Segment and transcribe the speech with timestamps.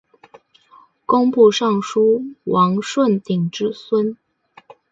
[1.05, 4.17] 工部尚书王舜鼎之孙。